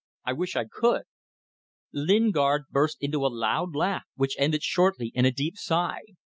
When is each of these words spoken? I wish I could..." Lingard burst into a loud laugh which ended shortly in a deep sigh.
I 0.25 0.33
wish 0.33 0.55
I 0.55 0.65
could..." 0.65 1.03
Lingard 1.93 2.63
burst 2.71 2.97
into 3.01 3.23
a 3.23 3.29
loud 3.29 3.75
laugh 3.75 4.05
which 4.15 4.33
ended 4.39 4.63
shortly 4.63 5.11
in 5.13 5.25
a 5.25 5.31
deep 5.31 5.57
sigh. 5.59 6.01